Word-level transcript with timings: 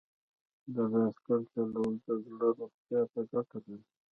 د 0.73 0.75
بایسکل 0.91 1.41
چلول 1.53 1.93
د 2.05 2.07
زړه 2.25 2.47
روغتیا 2.59 3.01
ته 3.11 3.21
ګټه 3.31 3.57
لري. 3.65 3.79